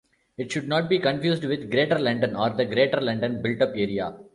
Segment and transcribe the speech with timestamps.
[0.35, 4.15] It should not be confused with Greater London or the Greater London Built-up Area.